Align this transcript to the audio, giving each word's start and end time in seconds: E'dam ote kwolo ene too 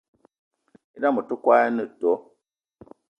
E'dam 0.95 1.15
ote 1.19 1.35
kwolo 1.43 1.63
ene 1.69 1.83
too 1.99 2.17